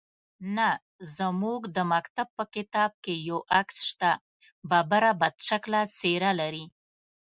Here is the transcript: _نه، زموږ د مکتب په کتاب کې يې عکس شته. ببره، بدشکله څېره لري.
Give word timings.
_نه، 0.55 0.69
زموږ 1.17 1.61
د 1.75 1.77
مکتب 1.93 2.27
په 2.37 2.43
کتاب 2.55 2.91
کې 3.03 3.15
يې 3.27 3.37
عکس 3.59 3.77
شته. 3.89 4.11
ببره، 4.69 5.11
بدشکله 5.21 5.81
څېره 5.97 6.31
لري. 6.39 6.65